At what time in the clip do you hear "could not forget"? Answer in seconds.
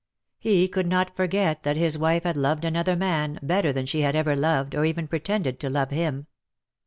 0.67-1.61